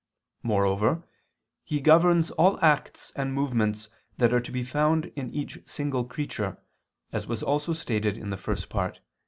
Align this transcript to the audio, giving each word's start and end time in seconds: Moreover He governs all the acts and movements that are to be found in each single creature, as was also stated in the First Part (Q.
Moreover 0.41 1.03
He 1.63 1.79
governs 1.79 2.31
all 2.31 2.53
the 2.57 2.65
acts 2.65 3.11
and 3.15 3.35
movements 3.35 3.87
that 4.17 4.33
are 4.33 4.39
to 4.39 4.51
be 4.51 4.63
found 4.63 5.11
in 5.15 5.31
each 5.31 5.59
single 5.67 6.05
creature, 6.05 6.57
as 7.11 7.27
was 7.27 7.43
also 7.43 7.71
stated 7.73 8.17
in 8.17 8.31
the 8.31 8.35
First 8.37 8.67
Part 8.67 8.95
(Q. 8.95 9.03